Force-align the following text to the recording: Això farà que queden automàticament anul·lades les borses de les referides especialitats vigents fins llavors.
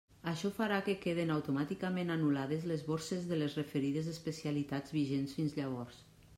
Això 0.29 0.49
farà 0.53 0.77
que 0.87 0.95
queden 1.03 1.33
automàticament 1.33 2.15
anul·lades 2.15 2.65
les 2.73 2.83
borses 2.89 3.29
de 3.35 3.39
les 3.43 3.59
referides 3.61 4.11
especialitats 4.17 4.99
vigents 5.01 5.41
fins 5.41 5.59
llavors. 5.63 6.05